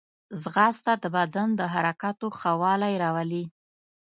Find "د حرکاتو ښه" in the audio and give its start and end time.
1.59-2.51